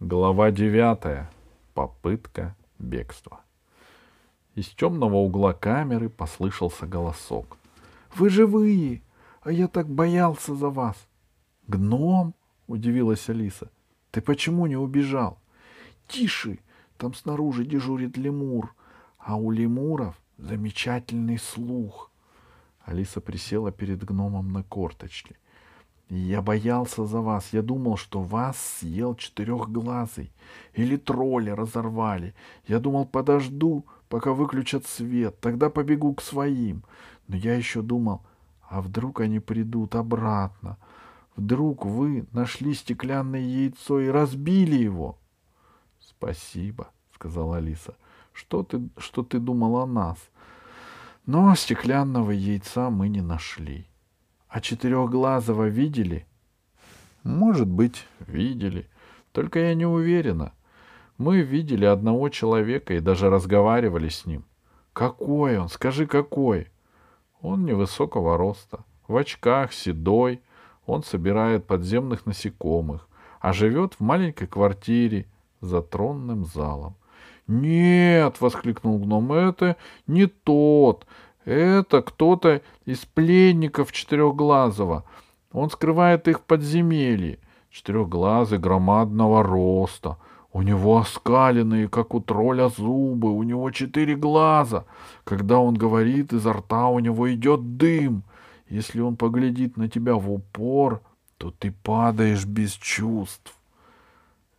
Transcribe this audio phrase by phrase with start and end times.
[0.00, 1.30] Глава девятая.
[1.72, 3.42] Попытка бегства.
[4.56, 7.56] Из темного угла камеры послышался голосок.
[8.16, 9.02] «Вы живые!
[9.42, 10.96] А я так боялся за вас!»
[11.68, 12.34] «Гном?»—
[12.66, 13.70] удивилась Алиса.
[14.10, 15.38] «Ты почему не убежал?»
[16.08, 16.58] «Тише!
[16.98, 18.74] Там снаружи дежурит лемур,
[19.18, 22.10] а у лемуров замечательный слух!»
[22.84, 25.36] Алиса присела перед гномом на корточки.
[26.08, 27.52] Я боялся за вас.
[27.52, 30.32] Я думал, что вас съел четырехглазый.
[30.74, 32.34] Или тролли разорвали.
[32.66, 35.40] Я думал, подожду, пока выключат свет.
[35.40, 36.84] Тогда побегу к своим.
[37.26, 38.22] Но я еще думал,
[38.68, 40.76] а вдруг они придут обратно?
[41.36, 45.18] Вдруг вы нашли стеклянное яйцо и разбили его?—
[46.00, 47.96] Спасибо,— сказала Алиса.—
[48.32, 50.18] Что ты, что ты думал о нас?
[51.26, 53.86] Но стеклянного яйца мы не нашли.—
[54.54, 56.28] а четырехглазого видели?
[57.24, 58.88] Может быть, видели.
[59.32, 60.52] Только я не уверена.
[61.18, 64.44] Мы видели одного человека и даже разговаривали с ним.
[64.92, 65.68] Какой он?
[65.68, 66.68] Скажи, какой?
[67.40, 70.40] Он невысокого роста, в очках, седой.
[70.86, 73.08] Он собирает подземных насекомых,
[73.40, 75.26] а живет в маленькой квартире
[75.62, 76.94] за тронным залом.
[77.48, 79.32] «Нет!»— воскликнул гном.
[79.32, 81.06] «Это не тот.
[81.44, 85.04] Это кто-то из пленников Четырехглазого.
[85.52, 87.38] Он скрывает их в подземелье.
[87.70, 90.16] Четырехглазый громадного роста.
[90.52, 93.30] У него оскаленные, как у тролля, зубы.
[93.30, 94.84] У него четыре глаза.
[95.24, 98.22] Когда он говорит, изо рта у него идет дым.
[98.68, 101.02] Если он поглядит на тебя в упор,
[101.36, 103.58] то ты падаешь без чувств.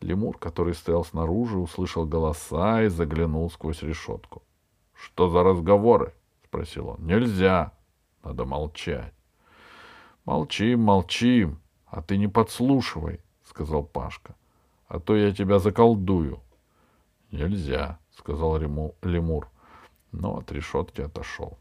[0.01, 4.43] Лемур, который стоял снаружи, услышал голоса и заглянул сквозь решетку.—
[4.93, 6.13] Что за разговоры?
[6.55, 7.05] Спросил он.
[7.05, 7.73] Нельзя.
[8.23, 9.13] Надо молчать.
[10.23, 14.35] Молчим, молчим, а ты не подслушивай, сказал Пашка.
[14.87, 16.39] А то я тебя заколдую.
[17.29, 19.49] Нельзя, сказал лемур,
[20.13, 21.57] но от решетки отошел.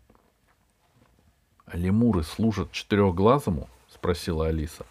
[1.66, 3.68] А лемуры служат четырехглазому?
[3.88, 4.86] спросила Алиса.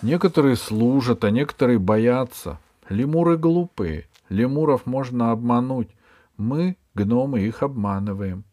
[0.00, 2.58] Некоторые служат, а некоторые боятся.
[2.88, 4.06] Лемуры глупые.
[4.30, 5.90] Лемуров можно обмануть.
[6.38, 8.44] Мы, гномы, их обманываем.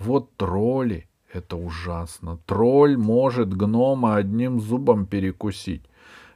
[0.00, 2.38] Вот тролли— это ужасно.
[2.46, 5.84] Тролль может гнома одним зубом перекусить.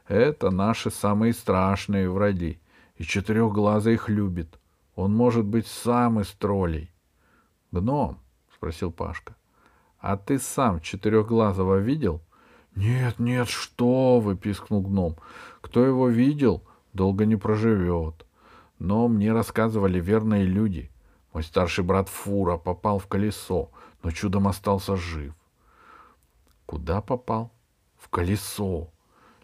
[0.06, 2.60] Это наши самые страшные враги.
[2.96, 4.58] И четырехглазый их любит.
[4.94, 6.90] Он может быть сам из троллей.—
[7.72, 8.18] Гном,—
[8.54, 9.34] спросил Пашка,—
[9.98, 12.20] а ты сам четырехглазого видел?—
[12.76, 15.16] Нет, нет, что вы,— пискнул гном.—
[15.60, 18.26] Кто его видел, долго не проживет.
[18.78, 20.90] Но мне рассказывали верные люди—
[21.34, 23.70] мой старший брат Фура попал в колесо,
[24.02, 25.34] но чудом остался жив.
[26.64, 27.50] Куда попал?
[27.98, 28.88] В колесо.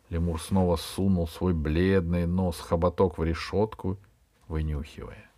[0.09, 3.99] Лемур снова сунул свой бледный нос хоботок в решетку,
[4.47, 5.31] вынюхивая.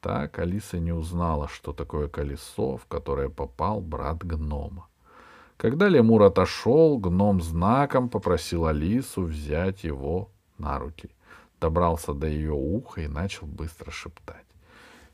[0.00, 4.86] Так Алиса не узнала, что такое колесо, в которое попал брат гнома.
[5.56, 11.10] Когда лемур отошел, гном знаком попросил Алису взять его на руки.
[11.60, 14.43] Добрался до ее уха и начал быстро шептать.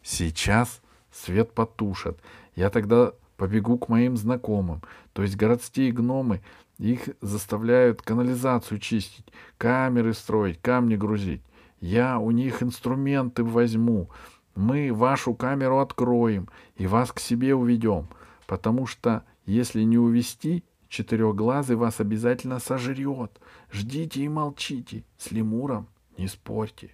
[0.03, 0.81] Сейчас
[1.11, 2.19] свет потушат.
[2.55, 4.83] Я тогда побегу к моим знакомым.
[5.13, 6.43] То есть городские гномы,
[6.79, 9.27] их заставляют канализацию чистить,
[9.59, 11.43] камеры строить, камни грузить.
[11.81, 14.11] Я у них инструменты возьму.
[14.55, 18.09] Мы вашу камеру откроем и вас к себе уведем.
[18.47, 23.41] Потому что если не увести, четырехглазый вас обязательно сожрет.
[23.73, 25.05] Ждите и молчите.
[25.17, 25.87] С лемуром
[26.19, 26.91] не спорьте.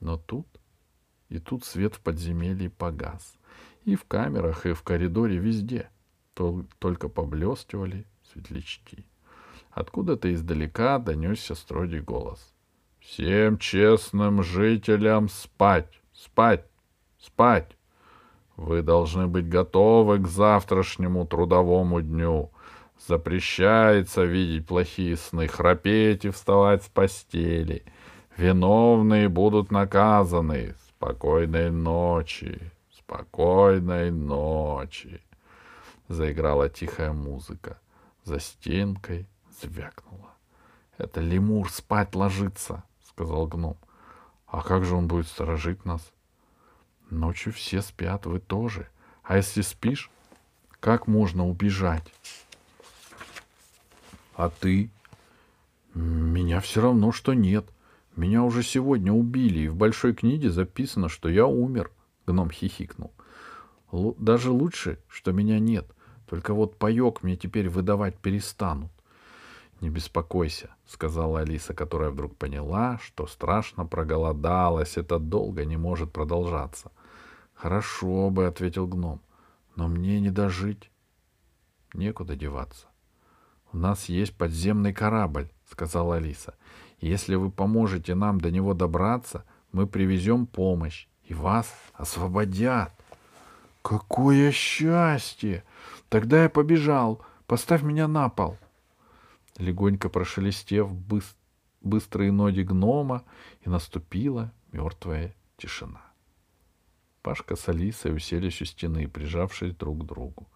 [0.00, 0.46] Но тут
[1.28, 3.36] и тут свет в подземелье погас.
[3.84, 5.90] И в камерах, и в коридоре везде.
[6.34, 9.04] Только поблескивали светлячки.
[9.70, 12.52] Откуда-то издалека донесся строгий голос.
[12.98, 16.00] «Всем честным жителям спать!
[16.12, 16.64] Спать!
[17.18, 17.76] Спать!
[18.56, 22.50] Вы должны быть готовы к завтрашнему трудовому дню.
[23.06, 27.84] Запрещается видеть плохие сны, храпеть и вставать с постели.
[28.36, 30.74] Виновные будут наказаны.
[30.96, 35.22] Спокойной ночи, спокойной ночи.
[36.08, 37.78] Заиграла тихая музыка.
[38.24, 39.26] За стенкой
[39.60, 40.30] звякнула.
[40.96, 43.76] Это лемур спать ложится, сказал гном.
[44.46, 46.00] А как же он будет сторожить нас?
[47.10, 48.88] Ночью все спят, вы тоже.
[49.22, 50.10] А если спишь,
[50.80, 52.10] как можно убежать?
[54.34, 54.88] А ты?
[55.92, 57.66] Меня все равно, что нет.
[58.16, 61.92] Меня уже сегодня убили, и в большой книге записано, что я умер.
[62.26, 63.12] Гном хихикнул.
[63.92, 65.86] Даже лучше, что меня нет.
[66.26, 68.90] Только вот паек мне теперь выдавать перестанут.
[69.82, 76.90] Не беспокойся, сказала Алиса, которая вдруг поняла, что страшно проголодалась, это долго не может продолжаться.
[77.52, 79.20] Хорошо бы, ответил гном,
[79.76, 80.90] но мне не дожить.
[81.92, 82.86] Некуда деваться.
[83.72, 86.54] У нас есть подземный корабль, сказала Алиса.
[87.00, 92.92] Если вы поможете нам до него добраться, мы привезем помощь, и вас освободят.
[93.82, 95.64] Какое счастье!
[96.08, 97.20] Тогда я побежал.
[97.46, 98.56] Поставь меня на пол.
[99.58, 101.36] Легонько прошелестев быс-
[101.82, 103.22] быстрые ноги гнома,
[103.60, 106.02] и наступила мертвая тишина.
[107.22, 110.48] Пашка с Алисой уселись у стены, прижавшись друг к другу.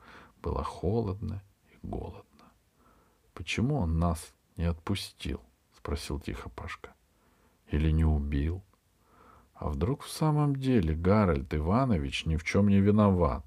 [0.42, 2.24] Было холодно и голодно.
[3.34, 5.40] Почему он нас не отпустил?
[5.80, 6.90] Спросил тихо Пашка.
[7.70, 8.62] Или не убил?
[9.54, 13.44] А вдруг в самом деле Гарольд Иванович ни в чем не виноват?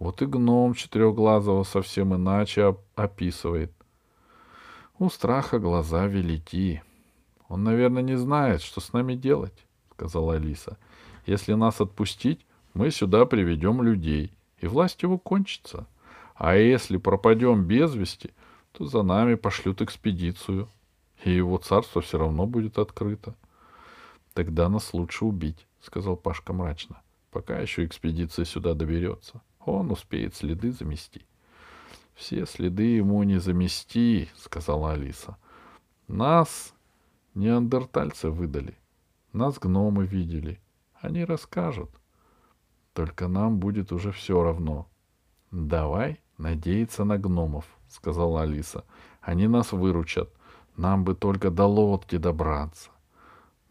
[0.00, 3.72] Вот и гном четырехглазого совсем иначе описывает.
[4.98, 6.82] У страха глаза велики.
[7.48, 10.76] Он, наверное, не знает, что с нами делать, сказала Алиса.
[11.26, 12.44] Если нас отпустить,
[12.74, 15.86] мы сюда приведем людей, и власть его кончится.
[16.34, 18.30] А если пропадем без вести,
[18.72, 20.68] то за нами пошлют экспедицию,
[21.24, 23.34] и его царство все равно будет открыто.
[24.32, 29.42] Тогда нас лучше убить, сказал Пашка мрачно, пока еще экспедиция сюда доберется.
[29.60, 31.26] Он успеет следы замести.
[32.14, 35.36] Все следы ему не замести, сказала Алиса.
[36.06, 36.74] Нас
[37.34, 38.76] неандертальцы выдали.
[39.32, 40.60] Нас гномы видели.
[41.00, 41.90] Они расскажут.
[42.94, 44.88] Только нам будет уже все равно.
[45.50, 48.84] Давай надеяться на гномов, сказала Алиса.
[49.20, 50.30] Они нас выручат.
[50.76, 52.90] Нам бы только до лодки добраться.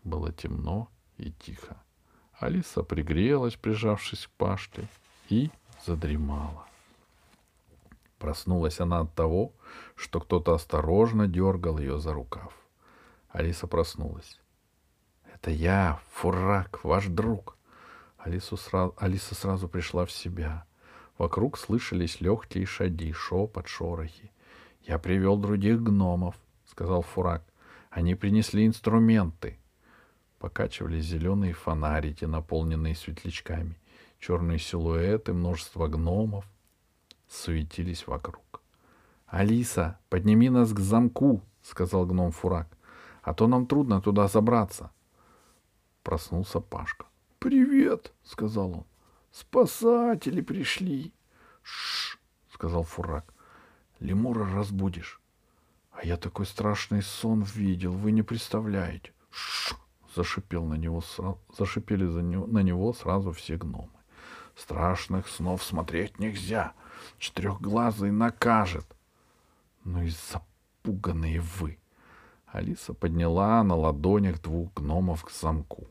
[0.03, 1.77] Было темно и тихо.
[2.33, 4.87] Алиса пригрелась, прижавшись к Пашке,
[5.27, 5.51] и
[5.85, 6.65] задремала.
[8.17, 9.53] Проснулась она от того,
[9.95, 12.53] что кто-то осторожно дергал ее за рукав.
[13.29, 14.39] Алиса проснулась.
[15.33, 17.57] «Это я, Фурак, ваш друг!»
[18.17, 20.65] Алису сразу, Алиса сразу пришла в себя.
[21.17, 24.31] Вокруг слышались легкие шаги, шепот, шорохи.
[24.81, 26.35] «Я привел других гномов»,—
[26.69, 27.43] сказал Фурак.
[27.89, 29.57] «Они принесли инструменты».
[30.37, 33.75] Покачивались зеленые фонарики, наполненные светлячками.
[34.19, 36.45] Черные силуэты, множество гномов
[37.27, 38.61] суетились вокруг.
[39.27, 42.67] «Алиса, подними нас к замку»,— сказал гном Фурак,—
[43.21, 44.91] «а то нам трудно туда забраться».
[46.03, 47.05] Проснулся Пашка.
[47.39, 48.85] «Привет»,— сказал он.
[49.31, 51.13] «Спасатели пришли».
[51.61, 52.17] «Шш»,—
[52.53, 53.33] сказал Фурак.
[53.99, 55.19] «Лемура разбудишь».
[56.01, 59.11] «А я такой страшный сон видел, вы не представляете».
[59.31, 59.75] «Шш»,—
[60.15, 61.03] зашипел на него,
[61.57, 63.89] зашипели за него, на него сразу все гномы.
[64.55, 66.71] «Страшных снов смотреть нельзя.
[67.17, 68.85] Четырехглазый накажет».
[69.83, 71.79] «Ну и запуганные вы!»
[72.47, 75.89] Алиса подняла на ладонях двух гномов к замку.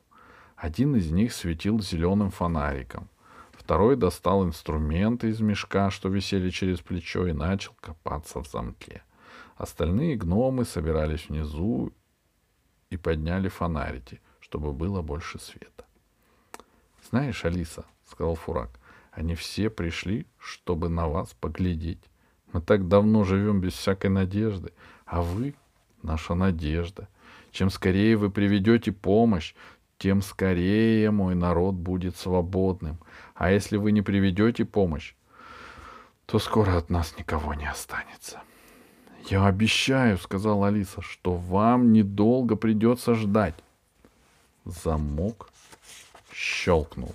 [0.56, 3.10] Один из них светил зеленым фонариком.
[3.52, 9.02] Второй достал инструменты из мешка, что висели через плечо, и начал копаться в замке.
[9.56, 11.92] Остальные гномы собирались внизу
[12.90, 15.84] и подняли фонарики, чтобы было больше света.
[17.10, 18.70] «Знаешь, Алиса,— сказал Фурак,—
[19.12, 22.02] они все пришли, чтобы на вас поглядеть.
[22.52, 24.72] Мы так давно живем без всякой надежды,
[25.06, 25.54] а вы—
[26.02, 27.08] наша надежда.
[27.50, 29.54] Чем скорее вы приведете помощь,
[29.98, 32.98] тем скорее мой народ будет свободным.
[33.34, 35.14] А если вы не приведете помощь,
[36.26, 38.40] то скоро от нас никого не останется.
[39.30, 43.54] Я обещаю, сказала Алиса, что вам недолго придется ждать.
[44.64, 45.50] Замок
[46.32, 47.14] щелкнул.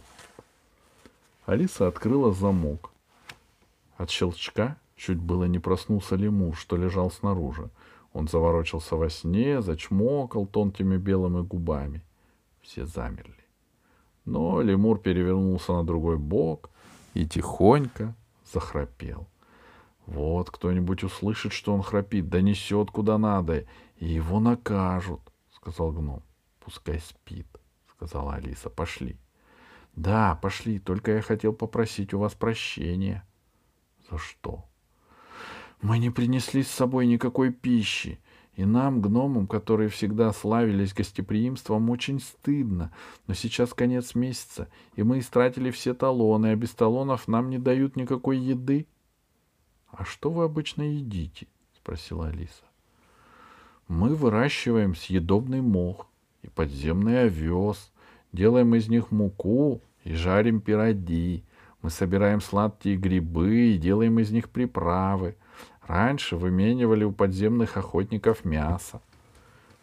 [1.45, 2.91] Алиса открыла замок.
[3.97, 7.69] От щелчка чуть было не проснулся лемур, что лежал снаружи.
[8.13, 12.01] Он заворочился во сне, зачмокал тонкими белыми губами—
[12.63, 13.33] все замерли.
[14.25, 16.69] Но лемур перевернулся на другой бок
[17.13, 18.15] и тихонько
[18.51, 19.27] захрапел.
[20.05, 23.65] Вот кто-нибудь услышит, что он храпит, донесет куда надо,
[23.97, 26.23] и его накажут,— сказал гном.—
[26.59, 27.47] Пускай спит,—
[27.89, 29.17] сказала Алиса.— Пошли.—
[29.95, 33.25] Да, пошли, только я хотел попросить у вас прощения.—
[34.11, 34.65] За что?—
[35.81, 38.19] Мы не принесли с собой никакой пищи.
[38.55, 42.93] И нам, гномам, которые всегда славились гостеприимством, очень стыдно.
[43.25, 47.95] Но сейчас конец месяца, и мы истратили все талоны, а без талонов нам не дают
[47.95, 48.85] никакой еды.—
[49.93, 51.45] А что вы обычно едите?—
[51.77, 52.63] спросила Алиса.—
[53.87, 56.07] Мы выращиваем съедобный мох
[56.41, 57.91] и подземный овес,
[58.31, 61.43] делаем из них муку и жарим пироги.
[61.83, 65.35] Мы собираем сладкие грибы и делаем из них приправы.
[65.85, 68.99] Раньше выменивали у подземных охотников мясо.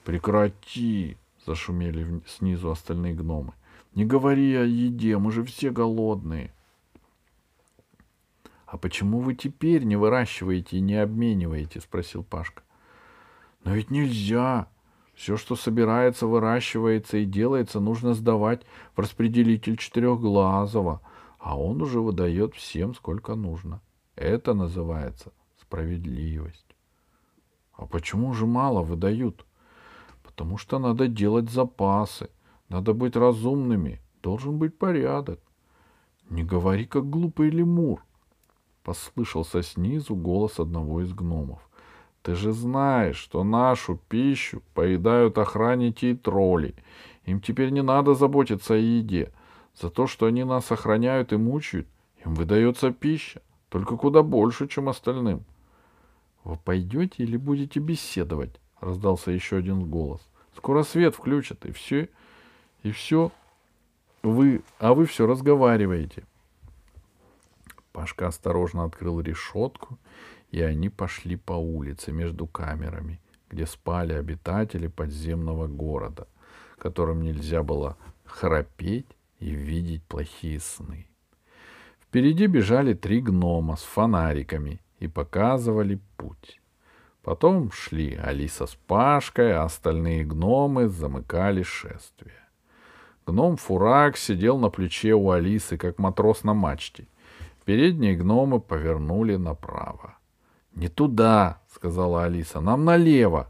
[0.04, 3.52] Прекрати, зашумели снизу остальные гномы.
[3.94, 6.52] Не говори о еде, мы же все голодные.
[8.70, 11.80] А почему вы теперь не выращиваете и не обмениваете?
[11.80, 12.62] спросил Пашка.
[13.64, 14.68] Но ведь нельзя.
[15.12, 18.62] Все, что собирается, выращивается и делается, нужно сдавать
[18.94, 21.02] в распределитель четырехглазого,
[21.40, 23.82] а он уже выдает всем, сколько нужно.
[24.14, 26.76] Это называется справедливость.
[27.72, 29.44] А почему же мало выдают?
[30.22, 32.30] Потому что надо делать запасы,
[32.68, 35.40] надо быть разумными, должен быть порядок.
[36.30, 38.00] Не говори, как глупый лемур.
[38.82, 41.60] Послышался снизу голос одного из гномов.
[42.22, 46.74] Ты же знаешь, что нашу пищу поедают охранники и тролли.
[47.24, 49.32] Им теперь не надо заботиться о еде.
[49.80, 51.86] За то, что они нас охраняют и мучают,
[52.24, 55.44] им выдается пища, только куда больше, чем остальным.—
[56.44, 60.20] Вы пойдете или будете беседовать?— раздался еще один голос.—
[60.56, 62.08] Скоро свет включат, и все,
[62.82, 63.30] и все.
[64.22, 66.24] Вы, а вы все разговариваете.
[67.92, 69.98] Пашка осторожно открыл решетку
[70.50, 76.26] и они пошли по улице между камерами, где спали обитатели подземного города,
[76.78, 79.06] которым нельзя было храпеть
[79.38, 81.06] и видеть плохие сны.
[82.00, 86.60] Впереди бежали три гнома с фонариками и показывали путь.
[87.22, 92.34] Потом шли Алиса с Пашкой, а остальные гномы замыкали шествие.
[93.26, 97.06] Гном Фурак сидел на плече у Алисы, как матрос на мачте.
[97.70, 100.18] Передние гномы повернули направо.
[100.74, 103.46] Не туда, сказала Алиса, нам налево.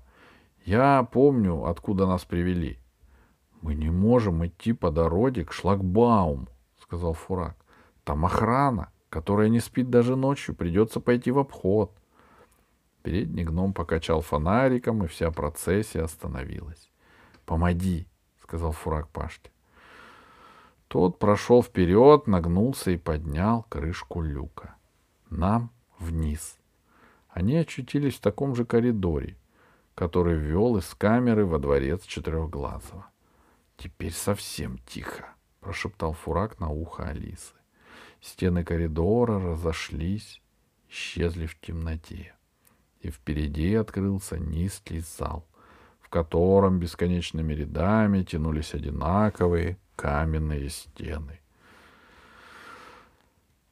[0.66, 2.78] Я помню, откуда нас привели.
[3.62, 6.48] Мы не можем идти по дороге к шлагбауму,
[6.82, 7.56] сказал Фурак.
[8.04, 11.96] Там охрана, которая не спит даже ночью, придется пойти в обход.
[13.02, 16.90] Передний гном покачал фонариком, и вся процессия остановилась.
[17.46, 18.06] «Помоги»,—
[18.42, 19.50] сказал Фурак Пашке.
[20.90, 24.74] Тот прошел вперед, нагнулся и поднял крышку люка.
[25.30, 25.70] Нам
[26.00, 26.58] вниз.
[27.28, 29.36] Они очутились в таком же коридоре,
[29.94, 33.06] который вел из камеры во дворец Четырехглазого.
[33.76, 37.54] «Теперь совсем тихо»,— прошептал Фурак на ухо Алисы.
[38.20, 40.42] Стены коридора разошлись,
[40.88, 42.34] исчезли в темноте,
[43.00, 45.46] и впереди открылся низкий зал,
[46.00, 51.40] в котором бесконечными рядами тянулись одинаковые каменные стены.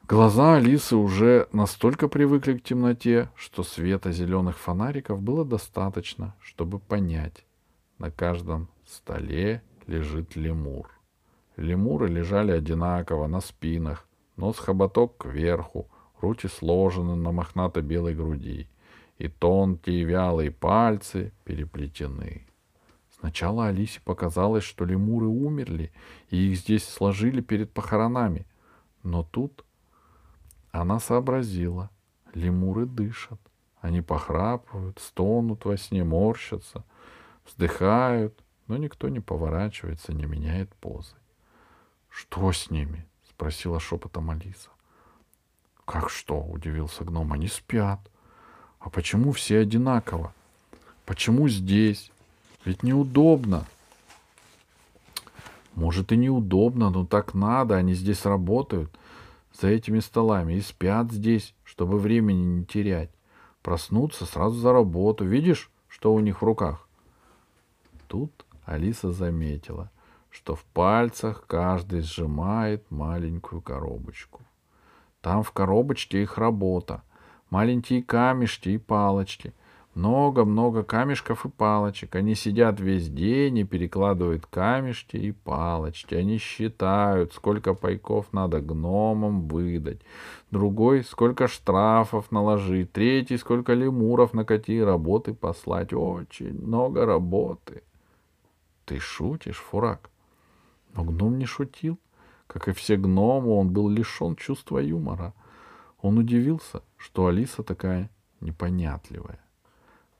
[0.07, 7.47] Глаза Алисы уже настолько привыкли к темноте, что света зеленых фонариков было достаточно, чтобы понять.
[7.99, 10.91] На каждом столе лежит лемур.
[11.57, 14.07] Лемуры лежали одинаково на спинах,
[14.37, 15.89] нос хоботок кверху,
[16.21, 18.69] руки сложены на мохнато-белой груди,
[19.17, 22.48] и тонкие вялые пальцы переплетены.
[23.21, 25.93] Сначала Алисе показалось, что лемуры умерли,
[26.31, 28.47] и их здесь сложили перед похоронами.
[29.03, 29.65] Но тут
[30.71, 31.91] она сообразила.
[32.35, 33.41] Лемуры дышат.
[33.81, 36.85] Они похрапывают, стонут во сне, морщатся,
[37.47, 41.15] вздыхают, но никто не поворачивается, не меняет позы.—
[42.11, 44.71] Что с ними?— спросила шепотом Алиса.—
[45.85, 48.01] Как что?— удивился гном.— Они спят.—
[48.81, 50.35] А почему все одинаково?
[51.07, 52.11] Почему здесь?
[52.65, 53.65] Ведь неудобно.—
[55.75, 58.91] Может и неудобно, но так надо, они здесь работают—
[59.61, 63.11] за этими столами и спят здесь, чтобы времени не терять.
[63.63, 65.25] Проснуться сразу за работу.
[65.25, 66.89] Видишь, что у них в руках?
[68.07, 69.91] Тут Алиса заметила,
[70.31, 74.43] что в пальцах каждый сжимает маленькую коробочку.
[75.21, 77.03] Там в коробочке их работа.
[77.51, 79.53] Маленькие камешки и палочки—
[79.99, 82.15] много-много камешков и палочек.
[82.15, 86.15] Они сидят весь день и перекладывают камешки и палочки.
[86.15, 90.01] Они считают, сколько пайков надо гномам выдать.
[90.53, 92.93] Другой, сколько штрафов наложить.
[92.93, 95.93] Третий, сколько лемуров на какие работы послать.
[95.93, 97.83] Очень много работы.
[98.85, 100.11] Ты шутишь, Фурак?
[100.95, 101.99] Но гном не шутил.
[102.47, 105.35] Как и все гномы, он был лишен чувства юмора.
[106.01, 109.41] Он удивился, что Алиса такая непонятливая.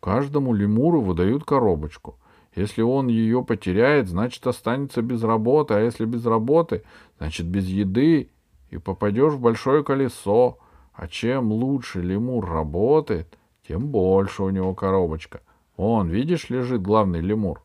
[0.01, 2.19] Каждому лемуру выдают коробочку.
[2.55, 6.83] Если он ее потеряет, значит останется без работы, а если без работы,
[7.19, 8.31] значит без еды,
[8.71, 10.59] и попадешь в большое колесо.
[10.93, 15.41] А чем лучше лемур работает, тем больше у него коробочка.
[15.77, 17.63] Вон, видишь, лежит главный лемур.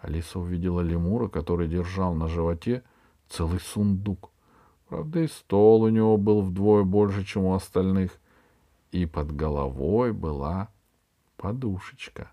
[0.00, 2.82] Алиса увидела лемура, который держал на животе
[3.28, 4.30] целый сундук.
[4.88, 8.18] Правда, и стол у него был вдвое больше, чем у остальных.
[8.92, 10.68] и под головой была
[11.42, 12.30] подушечка.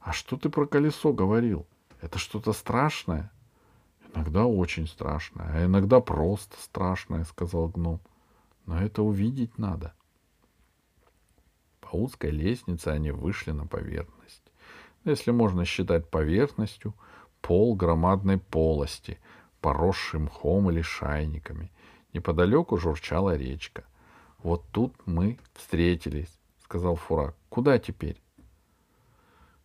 [0.00, 1.66] А что ты про колесо говорил?
[2.00, 3.30] Это что-то страшное?
[4.14, 8.00] Иногда очень страшное, а иногда просто страшное, сказал гном.
[8.64, 9.92] Но это увидеть надо.
[11.80, 14.42] По узкой лестнице они вышли на поверхность.
[15.04, 16.94] Если можно считать поверхностью,
[17.42, 19.18] пол громадной полости,
[19.60, 21.70] поросший мхом или шайниками.
[22.14, 23.84] Неподалеку журчала речка.
[24.38, 26.41] Вот тут мы встретились,
[26.72, 27.34] сказал Фурак.
[27.50, 28.22] Куда теперь?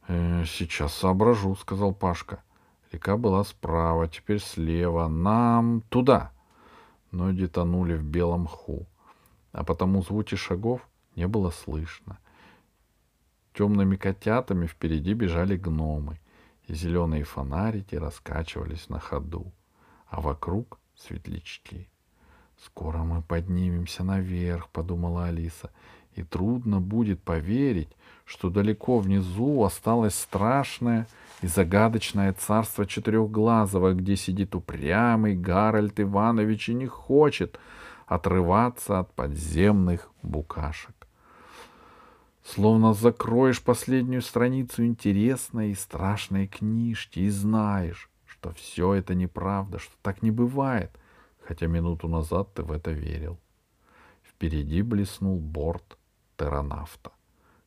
[0.09, 2.43] «Э, сейчас соображу, сказал Пашка.
[2.91, 5.07] Река была справа, теперь слева.
[5.07, 6.33] Нам туда.
[7.11, 8.85] Ноги тонули в белом мху,
[9.53, 10.81] а потому звуки шагов
[11.15, 12.17] не было слышно.
[13.53, 16.19] Темными котятами впереди бежали гномы,
[16.67, 19.53] и зеленые фонарики раскачивались на ходу,
[20.07, 21.89] а вокруг светлячки.
[22.65, 25.71] «Скоро мы поднимемся наверх»,— подумала Алиса,—
[26.17, 27.89] «и трудно будет поверить,
[28.25, 31.07] что далеко внизу осталось страшное
[31.41, 37.59] и загадочное царство четырехглазого, где сидит упрямый Гарольд Иванович и не хочет
[38.05, 41.07] отрываться от подземных букашек.
[42.43, 49.93] Словно закроешь последнюю страницу интересной и страшной книжки и знаешь, что все это неправда, что
[50.01, 50.91] так не бывает,
[51.41, 53.37] хотя минуту назад ты в это верил.
[54.23, 55.96] Впереди блеснул борт
[56.37, 57.11] Теранавта.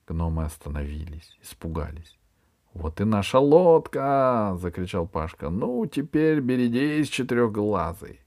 [0.07, 2.19] Гномы остановились, испугались.
[2.73, 5.51] «Вот и наша лодка!»— закричал Пашка.
[5.51, 8.21] «Ну, теперь берегись, четырехглазый!»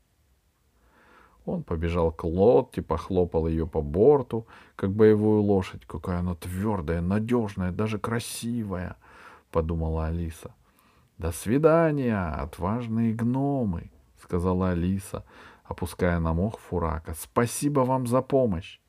[1.45, 5.85] Он побежал к лодке, похлопал ее по борту, как боевую лошадь.
[5.85, 8.97] «Какая она твердая, надежная, даже красивая!»—
[9.51, 10.53] подумала Алиса.
[11.17, 15.25] «До свидания, отважные гномы!»— сказала Алиса,
[15.63, 17.13] опуская на мох Фурака.
[17.13, 18.82] «Спасибо вам за помощь!»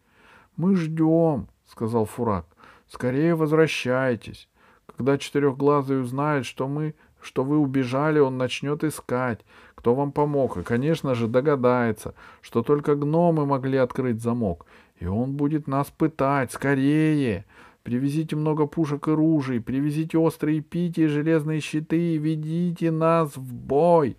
[0.56, 2.46] «Мы ждем!»— сказал Фурак.
[2.88, 4.48] «Скорее возвращайтесь!»
[4.86, 9.40] Когда четырехглазый узнает, что мы, что вы убежали, он начнет искать,
[9.74, 14.66] кто вам помог, и, конечно же, догадается, что только гномы могли открыть замок,
[15.00, 16.52] и он будет нас пытать.
[16.52, 17.44] Скорее!
[17.82, 23.52] Привезите много пушек и ружей, привезите острые пики и железные щиты, и ведите нас в
[23.52, 24.16] бой!»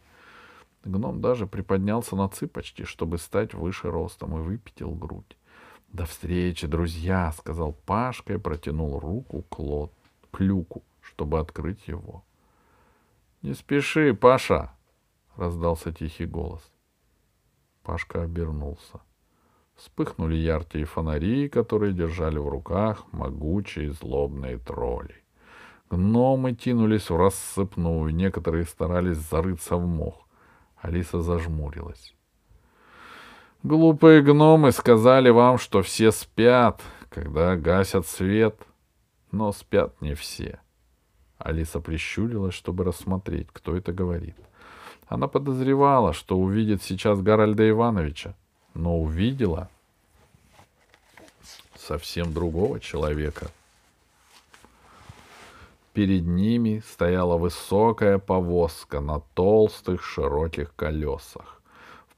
[0.84, 5.36] Гном даже приподнялся на цыпочки, чтобы стать выше ростом, и выпятил грудь.
[5.96, 9.94] «До встречи, друзья!»— сказал Пашка и протянул руку к лот
[10.30, 12.26] к люку, чтобы открыть его.
[13.42, 14.72] «Не спеши, Паша!»—
[15.38, 16.70] раздался тихий голос.
[17.82, 19.00] Пашка обернулся.
[19.76, 25.24] Вспыхнули яркие фонари, которые держали в руках могучие злобные тролли.
[25.90, 30.28] Гномы тянулись в рассыпную, некоторые старались зарыться в мох.
[30.76, 32.14] Алиса зажмурилась.
[33.66, 38.56] Глупые гномы сказали вам, что все спят, когда гасят свет—
[39.36, 40.60] но спят не все.
[41.38, 44.38] Алиса прищурилась, чтобы рассмотреть, кто это говорит.
[45.08, 48.34] Она подозревала, что увидит сейчас Гарольда Ивановича,
[48.74, 49.70] но увидела
[51.76, 53.48] совсем другого человека.
[55.94, 61.55] Перед ними стояла высокая повозка на толстых широких колесах.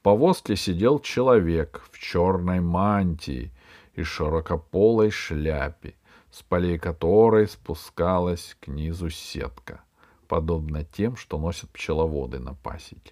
[0.07, 3.51] Повозке сидел человек в черной мантии
[3.93, 5.95] и широкополой шляпе
[6.31, 9.81] с полей которой спускалась к низу сетка,
[10.29, 13.11] подобно тем, что носят пчеловоды на пасеке.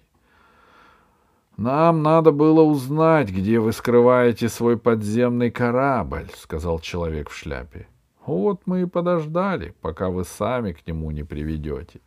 [1.58, 7.88] «Нам надо было узнать, где вы скрываете свой подземный корабль»,— сказал человек в шляпе.
[8.24, 12.00] «Вот мы и подождали, пока вы сами к нему не приведете.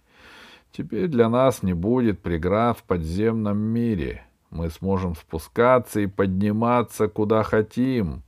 [0.72, 4.26] Теперь для нас не будет преград в подземном мире.
[4.50, 8.24] Мы сможем спускаться и подниматься куда хотим,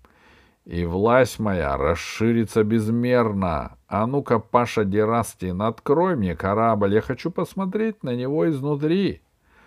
[0.65, 3.77] и власть моя расширится безмерно.
[3.87, 9.21] А ну-ка, Паша Дерастин, открой мне корабль, я хочу посмотреть на него изнутри.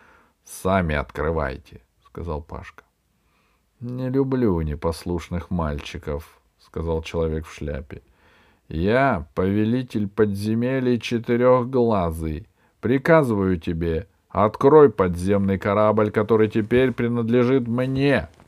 [0.44, 2.84] —Сами открывайте,— сказал Пашка.—
[3.80, 8.02] Не люблю непослушных мальчиков,— сказал человек в шляпе.—
[8.68, 12.46] Я повелитель подземелий четырехглазый.
[12.80, 14.06] Приказываю тебе,
[14.42, 18.28] открой подземный корабль, который теперь принадлежит мне.—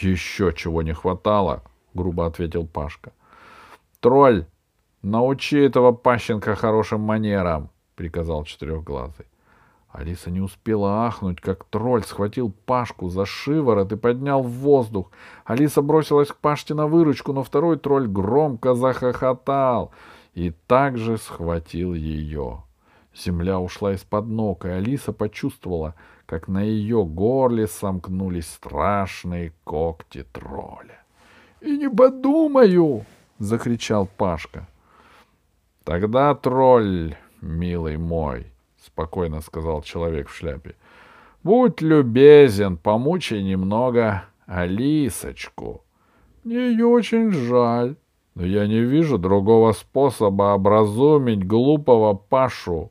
[0.00, 1.62] еще чего не хватало,
[1.94, 3.12] грубо ответил Пашка.
[4.00, 4.46] Тролль,
[5.02, 9.26] научи этого пащенка хорошим манерам, приказал четырехглазый.
[9.90, 15.10] Алиса не успела ахнуть, как тролль схватил Пашку за шиворот и поднял в воздух.
[15.44, 19.92] Алиса бросилась к Пашке на выручку, но второй тролль громко захохотал
[20.32, 22.62] и также схватил ее.
[23.14, 25.94] Земля ушла из-под ног, и Алиса почувствовала,
[26.26, 31.02] как на ее горле сомкнулись страшные когти тролля.
[31.60, 33.04] И не подумаю,
[33.38, 34.66] закричал Пашка.
[35.84, 38.46] Тогда тролль, милый мой,
[38.82, 40.74] спокойно сказал человек в шляпе.
[41.42, 45.82] Будь любезен, помучай немного Алисочку.
[46.44, 47.96] Мне ее очень жаль,
[48.34, 52.90] но я не вижу другого способа образумить глупого Пашу.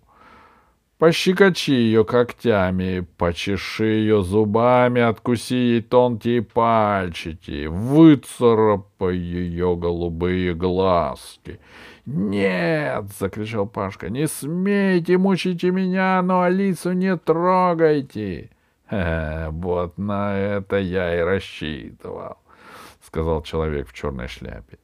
[1.01, 11.59] Пощекочи ее когтями, почеши ее зубами, откуси ей тонкие пальчики, выцарапай ее голубые глазки.
[12.05, 14.11] «Нет!»— закричал Пашка.
[14.11, 18.51] «Не смейте, мучите меня, но Алису не трогайте!»
[18.91, 22.37] «Вот на это я и рассчитывал»,—
[23.01, 24.77] сказал человек в черной шляпе.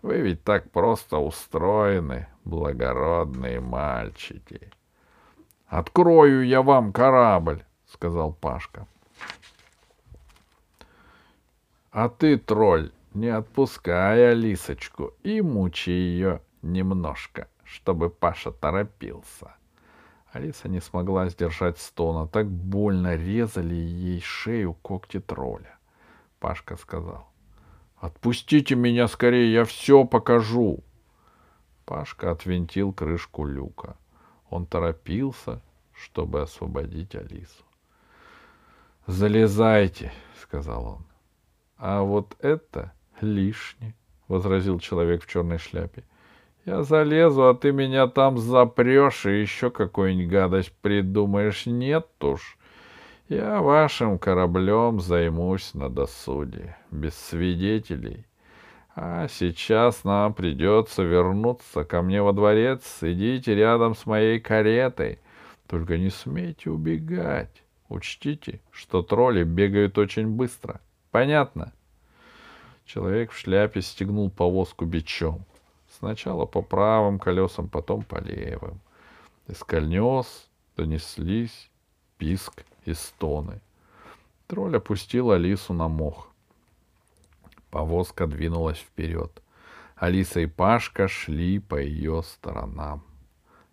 [0.00, 4.70] «Вы ведь так просто устроены, благородные мальчики».
[5.68, 8.86] Открою я вам корабль, сказал Пашка.
[11.90, 19.54] А ты, тролль, не отпускай Алисочку и мучи ее немножко, чтобы Паша торопился.
[20.32, 22.26] Алиса не смогла сдержать стона.
[22.26, 25.78] Так больно резали ей шею когти тролля.
[26.38, 27.28] Пашка сказал.
[27.96, 30.84] «Отпустите меня скорее, я все покажу!»
[31.84, 33.96] Пашка отвинтил крышку люка.
[34.50, 35.60] Он торопился,
[35.94, 37.64] чтобы освободить Алису.
[39.06, 41.06] «Залезайте»,— сказал он.
[41.76, 43.94] «А вот это лишнее»,—
[44.28, 46.04] возразил человек в черной шляпе.
[46.64, 51.66] «Я залезу, а ты меня там запрешь и еще какую-нибудь гадость придумаешь.
[51.66, 52.58] Нет уж,
[53.28, 58.24] я вашим кораблем займусь на досуде, без свидетелей.
[59.00, 62.82] А сейчас нам придется вернуться ко мне во дворец.
[63.00, 65.20] Идите рядом с моей каретой.
[65.68, 67.62] Только не смейте убегать.
[67.88, 70.80] Учтите, что тролли бегают очень быстро.
[71.12, 71.72] Понятно?
[72.86, 75.44] Человек в шляпе стегнул повозку бичом.
[75.96, 78.80] Сначала по правым колесам, потом по левым.
[79.46, 81.70] Из колес донеслись
[82.16, 83.60] писк и стоны.
[84.48, 86.32] Тролль опустил Алису на мох.
[87.70, 89.42] Повозка двинулась вперед.
[89.96, 93.02] Алиса и Пашка шли по ее сторонам.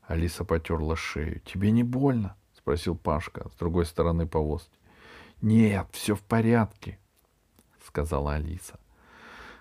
[0.07, 1.39] Алиса потерла шею.
[1.41, 4.77] «Тебе не больно?»— спросил Пашка с другой стороны повозки.
[5.41, 6.99] «Нет, все в порядке»,—
[7.85, 8.79] сказала Алиса.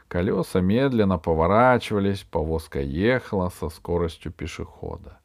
[0.08, 5.18] Колеса медленно поворачивались, повозка ехала со скоростью пешехода.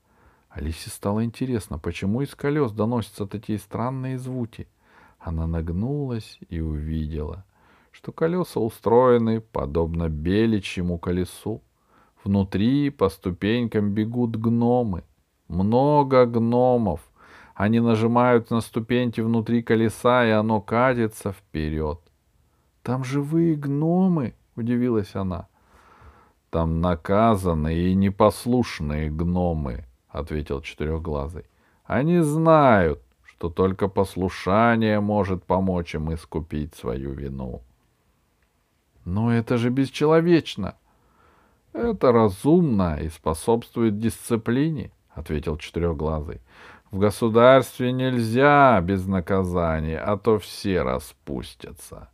[0.49, 4.67] Алисе стало интересно, почему из колес доносятся такие странные звуки.
[5.19, 7.45] Она нагнулась и увидела,
[7.91, 11.62] что колеса устроены подобно беличьему колесу.
[12.23, 15.04] Внутри по ступенькам бегут гномы.
[15.47, 17.02] Много гномов.
[17.56, 21.99] Они нажимают на ступеньки внутри колеса, и оно катится вперед.
[22.84, 25.47] Там живые гномы, удивилась она.
[26.49, 31.45] Там наказанные и непослушные гномы, ответил четырехглазый.
[31.84, 37.62] Они знают, что только послушание может помочь им искупить свою вину.
[39.09, 40.75] Но это же бесчеловечно.
[41.73, 46.41] Это разумно и способствует дисциплине, ответил четырехглазый.
[46.91, 52.09] В государстве нельзя без наказания, а то все распустятся.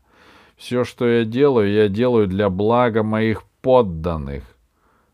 [0.55, 4.43] Все, что я делаю, я делаю для блага моих подданных.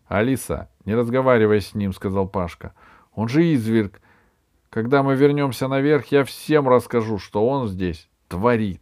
[0.08, 2.74] Алиса, не разговаривай с ним, сказал Пашка.
[3.16, 4.02] Он же изверг.
[4.70, 8.82] Когда мы вернемся наверх, я всем расскажу, что он здесь творит.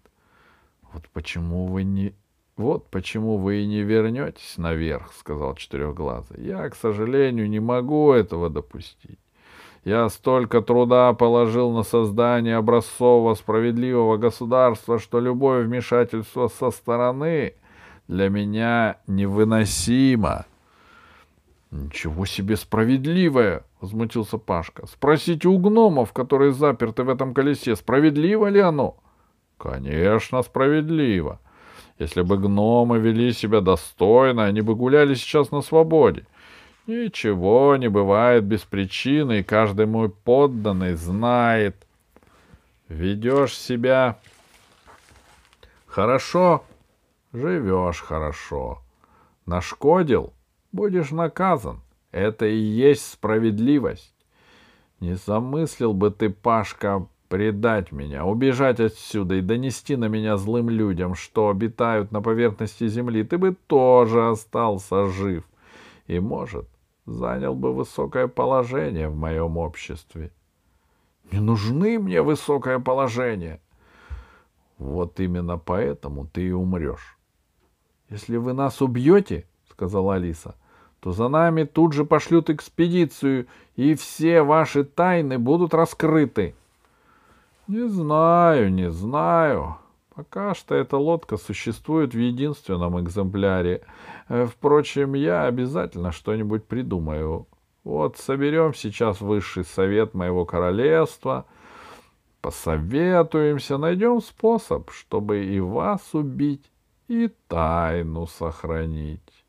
[0.91, 2.13] Вот почему вы не
[2.59, 6.43] «Вот почему вы и не вернетесь наверх»,— сказал Четырехглазый.
[6.43, 9.17] «Я, к сожалению, не могу этого допустить.
[9.85, 17.53] Я столько труда положил на создание образцового справедливого государства, что любое вмешательство со стороны
[18.09, 20.45] для меня невыносимо».
[21.71, 24.85] «Ничего себе справедливое!»— возмутился Пашка.
[24.85, 28.97] «Спросите у гномов, которые заперты в этом колесе, справедливо ли оно?»
[29.57, 31.39] «Конечно, справедливо.
[31.99, 36.25] Если бы гномы вели себя достойно, они бы гуляли сейчас на свободе.
[36.87, 41.75] Ничего не бывает без причины, и каждый мой подданный знает.
[42.87, 44.17] Ведешь себя
[45.85, 46.63] хорошо,
[47.33, 48.81] живешь хорошо.
[49.45, 50.33] Нашкодил,
[50.71, 51.81] будешь наказан.
[52.11, 54.15] Это и есть справедливость.
[55.01, 61.13] Не замыслил бы ты, Пашка, предать меня, убежать отсюда и донести на меня злым людям,
[61.13, 65.45] что обитают на поверхности земли, ты бы тоже остался жив
[66.07, 66.67] и, может,
[67.05, 70.31] занял бы высокое положение в моем обществе.
[71.31, 73.61] Не нужны мне высокое положение.
[74.79, 77.17] Вот именно поэтому ты и умрешь.
[78.09, 80.55] Если вы нас убьете,— сказала Алиса,—
[80.99, 86.55] то за нами тут же пошлют экспедицию, и все ваши тайны будут раскрыты.—
[87.69, 89.77] Не знаю, не знаю.
[90.15, 93.83] Пока что эта лодка существует в единственном экземпляре.
[94.27, 97.45] Э, впрочем, я обязательно что-нибудь придумаю.
[97.83, 101.45] Вот соберем сейчас высший совет моего королевства,
[102.41, 106.71] посоветуемся, найдем способ, чтобы и вас убить,
[107.07, 109.45] и тайну сохранить.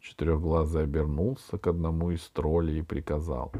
[0.00, 3.50] Четырехглазый обернулся к одному из троллей и приказал.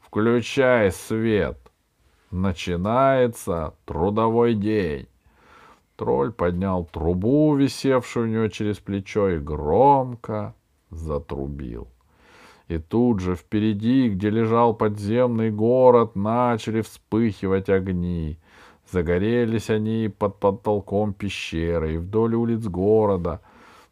[0.00, 1.71] «Включай свет!
[2.32, 5.06] Начинается трудовой день!»
[5.96, 10.54] Тролль поднял трубу, висевшую у него через плечо, и громко
[10.88, 11.88] затрубил.
[12.68, 18.38] И тут же впереди, где лежал подземный город, начали вспыхивать огни.
[18.90, 23.42] Загорелись они под потолком пещеры и вдоль улиц города,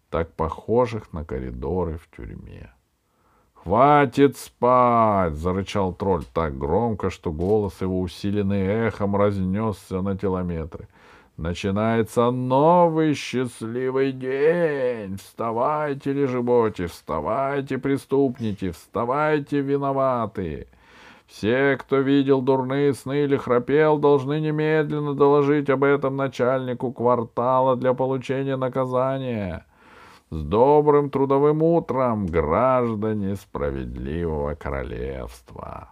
[0.09, 2.73] так похожих на коридоры в тюрьме.
[3.63, 10.89] «Хватит спать!»— зарычал тролль так громко, что голос его, усиленный эхом, разнесся на километры—
[11.41, 15.17] Начинается новый счастливый день.
[15.17, 20.67] Вставайте, лежеботи, вставайте, преступники, вставайте, виноватые.
[21.27, 27.95] Все, кто видел дурные сны или храпел, должны немедленно доложить об этом начальнику квартала для
[27.95, 29.65] получения наказания.
[30.33, 35.91] С добрым трудовым утром, граждане справедливого королевства.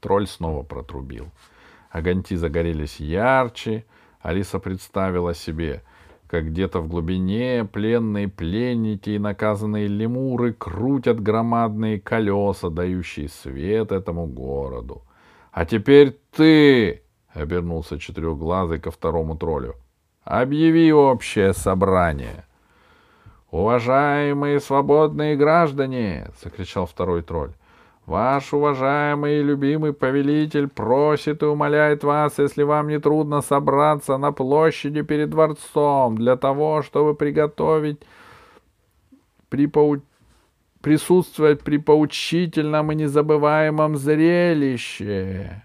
[0.00, 1.28] Тролль снова протрубил.—
[1.90, 3.84] Огоньки загорелись ярче.
[4.20, 5.84] Алиса представила себе,
[6.26, 14.26] как где-то в глубине пленные пленники и наказанные лемуры крутят громадные колеса, дающие свет этому
[14.26, 15.02] городу.—
[15.52, 19.76] А теперь ты,— обернулся четырехглазый ко второму троллю,—
[20.24, 22.44] объяви общее собрание.—
[23.52, 27.52] Уважаемые свободные граждане,— закричал второй тролль,
[28.06, 34.32] Ваш уважаемый и любимый повелитель просит и умоляет вас, если вам не трудно собраться на
[34.32, 38.00] площади перед дворцом для того, чтобы приготовить
[39.50, 40.00] припоу...
[40.80, 45.62] присутствовать при поучительном и незабываемом зрелище.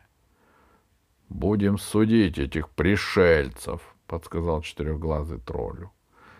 [1.30, 5.92] Будем судить этих пришельцев, подсказал четырехглазый троллю.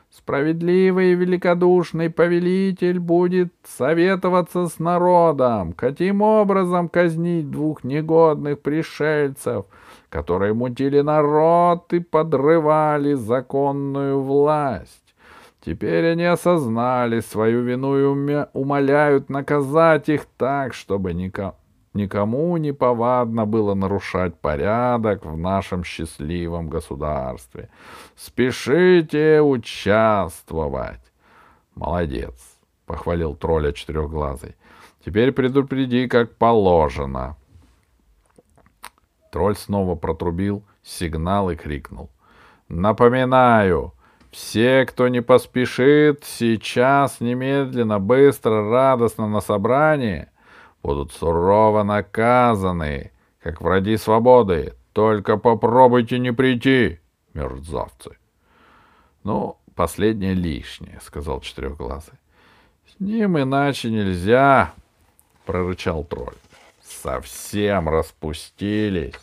[0.10, 9.66] Справедливый и великодушный повелитель будет советоваться с народом, каким образом казнить двух негодных пришельцев,
[10.10, 15.14] которые мутили народ и подрывали законную власть.
[15.60, 21.56] Теперь они осознали свою вину и умоляют наказать их так, чтобы никому
[21.98, 27.70] Никому не повадно было нарушать порядок в нашем счастливом государстве.
[28.16, 31.02] Спешите участвовать.
[31.74, 32.36] Молодец,
[32.86, 34.56] похвалил тролля четырехглазый.
[35.04, 37.36] Теперь предупреди, как положено.
[39.32, 42.12] Тролль снова протрубил сигнал и крикнул.
[42.70, 43.96] Напоминаю,
[44.30, 50.30] все, кто не поспешит, сейчас, немедленно, быстро, радостно на собрание—
[50.88, 54.74] будут сурово наказаны, как враги свободы.
[54.94, 57.00] Только попробуйте не прийти,
[57.34, 58.18] мерзавцы.
[59.26, 62.14] Ну, последнее лишнее, сказал четырехглазый.
[62.90, 64.74] С ним иначе нельзя,
[65.46, 66.40] прорычал тролль.
[66.82, 69.14] Совсем распустились.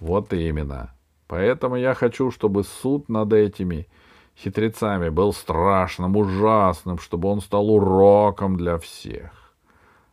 [0.00, 0.94] Вот именно.
[1.26, 3.88] Поэтому я хочу, чтобы суд над этими
[4.36, 9.54] хитрецами был страшным, ужасным, чтобы он стал уроком для всех.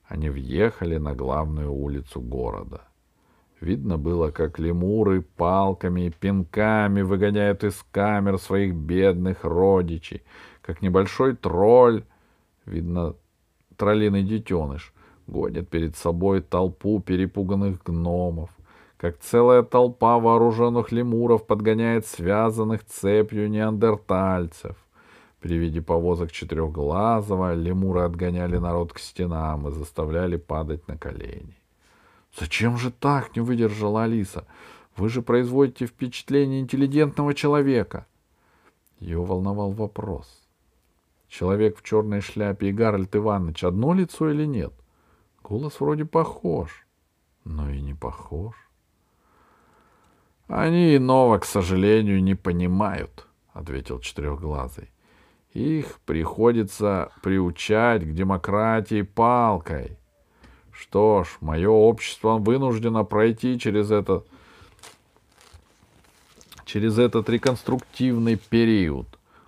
[0.05, 2.81] Они въехали на главную улицу города.
[3.62, 10.23] Видно было, как лемуры палками и пинками выгоняют из камер своих бедных родичей,
[10.62, 12.03] как небольшой тролль,
[12.65, 13.15] видно,
[13.77, 14.93] троллиный детеныш,
[15.27, 18.49] гонит перед собой толпу перепуганных гномов,
[19.01, 24.77] как целая толпа вооруженных лемуров подгоняет связанных цепью неандертальцев.
[25.39, 31.57] При виде повозок четырехглазого лемуры отгоняли народ к стенам и заставляли падать на колени.
[32.39, 34.45] «Зачем же так?»— не выдержала Алиса.
[34.95, 38.05] «Вы же производите впечатление интеллигентного человека».
[38.99, 40.27] Ее волновал вопрос.
[41.27, 44.73] Человек в черной шляпе и Гарольд Иванович одно лицо или нет?
[45.41, 46.85] Голос вроде похож,
[47.43, 48.53] но и не похож.
[50.51, 54.89] Они иного, к сожалению, не понимают, ответил четырехглазый.
[55.53, 59.97] Их приходится приучать к демократии палкой.
[60.73, 64.25] Что ж, мое общество вынуждено пройти через это
[66.65, 69.07] через этот реконструктивный период.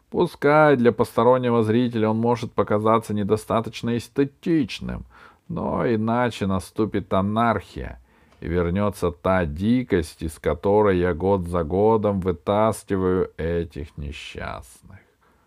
[0.09, 5.03] Пускай для постороннего зрителя он может показаться недостаточно эстетичным,
[5.49, 7.99] но иначе наступит анархия,
[8.43, 14.99] и вернется та дикость, из которой я год за годом вытаскиваю этих несчастных.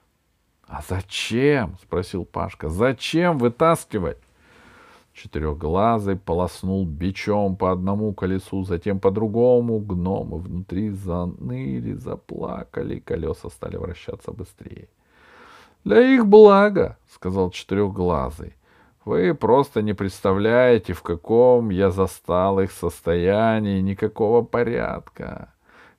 [0.67, 4.17] —А зачем?— спросил Пашка.— Зачем вытаскивать?
[5.13, 9.79] Четырехглазый полоснул бичом по одному колесу, затем по другому.
[9.79, 14.89] Гномы внутри заныли, заплакали, колеса стали вращаться быстрее.—
[15.85, 18.55] Для их блага,— сказал Четырехглазый.—
[19.07, 25.55] Вы просто не представляете, в каком я застал их состоянии, никакого порядка.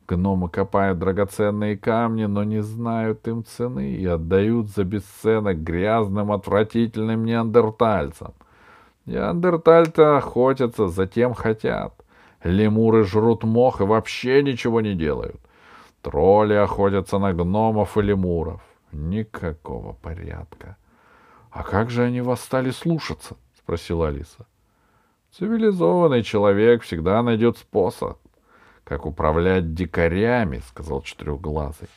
[0.08, 7.26] Гномы копают драгоценные камни, но не знают им цены и отдают за бесценок грязным, отвратительным
[7.26, 8.34] неандертальцам—
[9.08, 11.94] Неандертальцы охотятся, затем хотят.
[12.44, 15.40] Лемуры жрут мох и вообще ничего не делают.
[16.02, 18.62] Тролли охотятся на гномов и лемуров.
[18.92, 20.76] Никакого порядка.—
[21.58, 24.46] А как же они вас стали слушаться?— спросила Алиса.—
[25.32, 28.20] Цивилизованный человек всегда найдет способ.
[28.84, 31.88] Как управлять дикарями,— сказал Четырехглазый.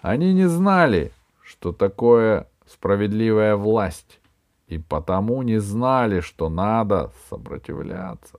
[0.00, 4.20] Они не знали, что такое справедливая власть
[4.68, 8.38] и потому не знали, что надо сопротивляться.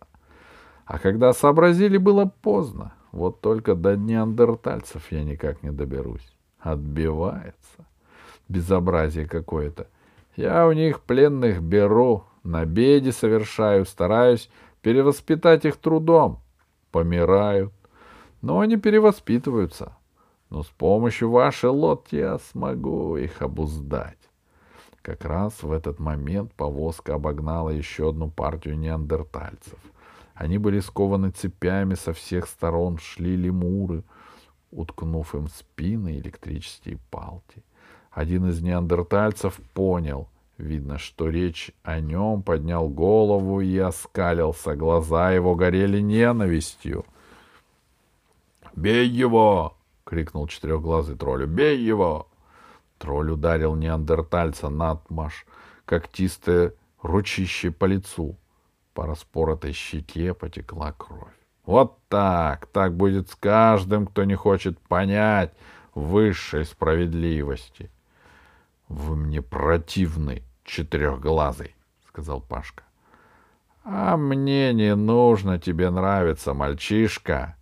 [0.83, 2.93] А когда сообразили, было поздно.
[3.12, 6.27] Вот только до неандертальцев я никак не доберусь.
[6.59, 7.85] Отбивается.
[8.47, 9.85] Безобразие какое-то.
[10.39, 14.49] Я у них пленных беру, на беде совершаю, стараюсь
[14.82, 16.39] перевоспитать их трудом.
[16.91, 17.73] Помирают.
[18.41, 19.97] Но они перевоспитываются.
[20.49, 24.17] Но с помощью вашей лодки я смогу их обуздать.
[25.02, 29.78] Как раз в этот момент повозка обогнала еще одну партию неандертальцев.
[30.36, 34.06] Они были скованы цепями со всех сторон, шли лемуры,
[34.71, 37.62] уткнув им спины электрические палки.
[38.12, 44.76] Один из неандертальцев понял, видно, что речь о нем, поднял голову и оскалился.
[44.76, 47.06] Глаза его горели ненавистью.
[48.76, 51.48] «Бей его!»— крикнул четырехглазый троллю.
[51.48, 52.28] «Бей его!»
[52.98, 55.45] Тролль ударил неандертальца надмаш,
[55.86, 58.36] когтистое ручище по лицу.
[58.93, 61.34] По распоротой щеке потекла кровь.
[61.65, 65.54] Вот так, так будет с каждым, кто не хочет понять
[65.93, 67.89] высшей справедливости.—
[68.89, 71.75] Вы мне противны, четырехглазый,—
[72.08, 72.84] сказал Пашка.—
[73.86, 77.56] А мне не нужно тебе нравиться, мальчишка,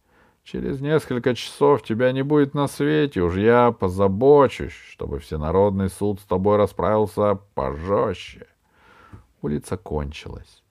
[0.50, 6.24] Через несколько часов тебя не будет на свете, уж я позабочусь, чтобы всенародный суд с
[6.24, 8.48] тобой расправился пожестче.
[9.42, 10.64] Улица кончилась,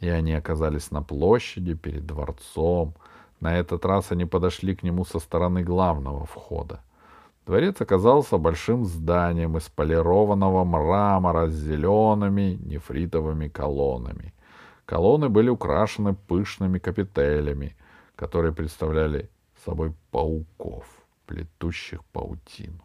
[0.00, 2.94] и они оказались на площади перед дворцом.
[3.38, 6.80] На этот раз они подошли к нему со стороны главного входа.
[7.46, 14.32] Дворец оказался большим зданием из полированного мрамора с зелеными нефритовыми колоннами.
[14.84, 17.76] Колонны были украшены пышными капителями—
[18.22, 19.28] которые представляли
[19.64, 20.84] собой пауков,
[21.26, 22.84] плетущих паутину.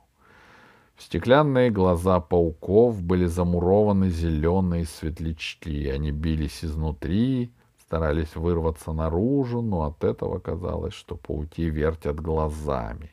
[0.96, 5.90] В стеклянные глаза пауков были замурованы зеленые светлячки.
[5.90, 13.12] Они бились изнутри, старались вырваться наружу, но от этого казалось, что пауки вертят глазами.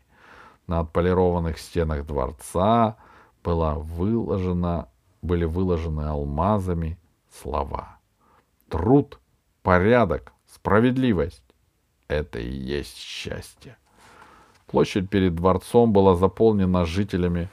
[0.67, 2.97] На отполированных стенах дворца
[3.43, 4.89] была выложена,
[5.21, 6.99] были выложены алмазами
[7.31, 7.99] слова.
[8.69, 9.19] Труд,
[9.63, 11.43] порядок, справедливость.
[12.09, 13.77] Это и есть счастье.
[14.67, 17.49] Площадь перед дворцом была заполнена жителями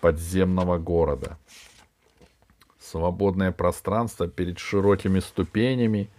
[0.00, 1.38] подземного города.
[2.78, 6.10] Свободное пространство перед широкими ступенями,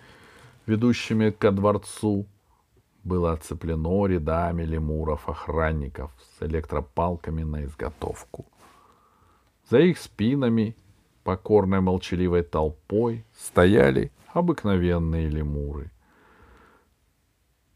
[0.66, 2.26] ведущими ко дворцу,
[3.06, 8.46] было оцеплено рядами лемуров-охранников с электропалками на изготовку.
[9.70, 10.76] За их спинами,
[11.24, 15.92] покорной молчаливой толпой, стояли обыкновенные лемуры.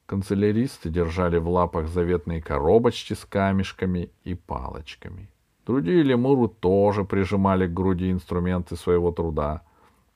[0.07, 5.29] Канцеляристы держали в лапах заветные коробочки с камешками и палочками.
[5.67, 9.61] Другие лемуры тоже прижимали к груди инструменты своего труда.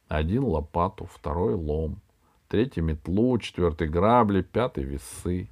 [0.08, 2.02] Один лопату, второй лом,
[2.54, 5.50] третий метлу, четвертый грабли, пятый весы.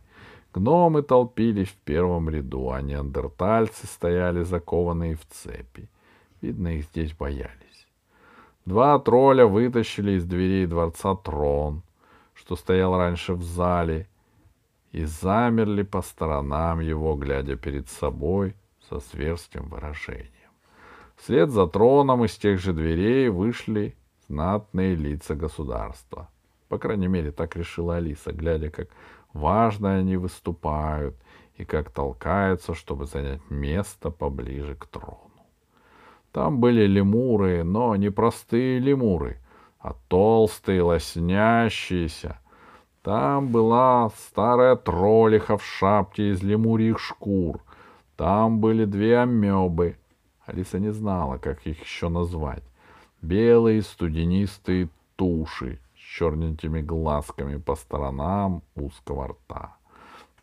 [0.53, 5.89] Гномы толпились в первом ряду, а неандертальцы стояли закованные в цепи.
[6.41, 7.87] Видно, их здесь боялись.
[8.65, 11.81] Два тролля вытащили из дверей дворца трон,
[12.35, 14.07] что стоял раньше в зале,
[14.91, 18.53] и замерли по сторонам его, глядя перед собой
[18.87, 20.51] со сверстым выражением.
[21.15, 23.95] Вслед за троном из тех же дверей вышли
[24.27, 26.29] знатные лица государства.
[26.71, 28.87] По крайней мере, так решила Алиса, глядя, как
[29.33, 31.17] важно они выступают,
[31.57, 35.31] и как толкается, чтобы занять место поближе к трону.
[36.31, 39.37] Там были лемуры, но не простые лемуры,
[39.79, 42.39] а толстые, лоснящиеся.
[43.03, 47.59] Там была старая троллиха в шапке из лемурьих шкур.
[48.15, 49.97] Там были две амебы.
[50.45, 52.63] Алиса не знала, как их еще назвать.
[53.21, 55.77] Белые студенистые туши
[56.17, 59.77] черненькими глазками по сторонам узкого рта.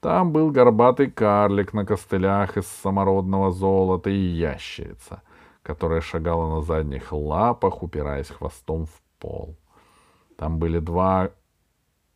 [0.01, 5.23] Там был горбатый карлик на костылях из самородного золота и ящерица,
[5.63, 9.57] которая шагала на задних лапах, упираясь хвостом в пол.
[10.37, 11.31] Там были два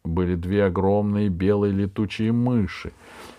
[0.04, 2.92] были две огромные белые летучие мыши,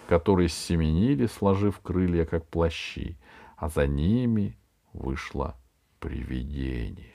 [0.07, 3.18] которые семенили, сложив крылья, как плащи,
[3.57, 4.57] а за ними
[4.93, 5.57] вышло
[5.99, 7.12] привидение.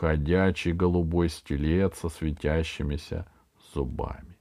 [0.00, 3.26] Ходячий голубой стилет со светящимися
[3.74, 4.36] зубами.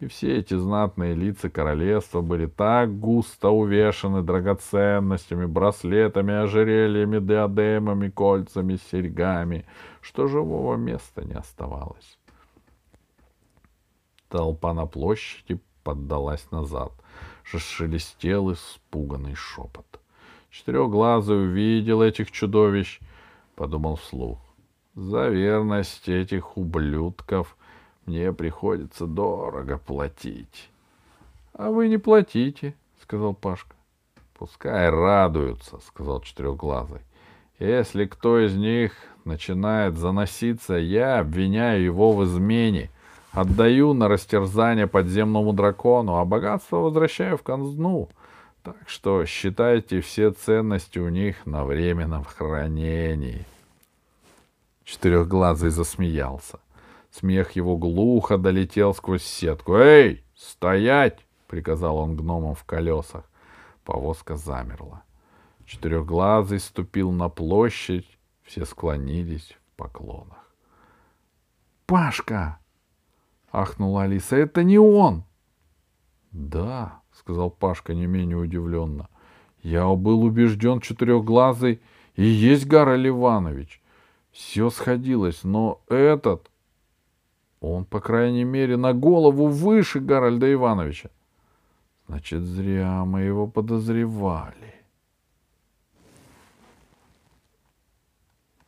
[0.00, 8.78] И все эти знатные лица королевства были так густо увешаны драгоценностями, браслетами, ожерельями, диадемами, кольцами,
[8.90, 9.64] серьгами,
[10.00, 12.18] что живого места не оставалось.
[14.28, 16.92] Толпа на площади поддалась назад.
[17.44, 20.00] Шелестел испуганный шепот.
[20.50, 23.00] Четырехглазый увидел этих чудовищ,
[23.54, 24.38] подумал вслух.
[24.94, 27.56] За верность этих ублюдков
[28.04, 30.68] мне приходится дорого платить.—
[31.54, 33.74] А вы не платите,— сказал Пашка.—
[34.38, 37.00] Пускай радуются,— сказал Четырехглазый.—
[37.58, 38.92] Если кто из них
[39.24, 42.90] начинает заноситься, я обвиняю его в измене,
[43.32, 48.10] отдаю на растерзание подземному дракону, а богатство возвращаю в казну.
[48.62, 53.46] Так что считайте все ценности у них на временном хранении.
[54.84, 56.58] Четырехглазый засмеялся.—
[57.12, 59.76] Смех его глухо долетел сквозь сетку.
[59.76, 63.24] «Эй, стоять!»— приказал он гномам в колесах.
[63.84, 65.02] Повозка замерла.
[65.66, 70.54] Четырехглазый ступил на площадь, все склонились в поклонах.
[71.84, 72.58] «Пашка!»—
[73.52, 74.36] ахнула Алиса.
[74.36, 75.24] «Это не он!»
[76.30, 79.10] «Да»,— сказал Пашка не менее удивленно.
[79.62, 81.82] «Я был убежден, четырехглазый
[82.14, 83.81] и есть Гароль Иванович.
[84.32, 86.50] Все сходилось, но этот
[87.60, 91.10] он, по крайней мере, на голову выше Гарольда Ивановича.
[92.08, 94.81] Значит, зря мы его подозревали.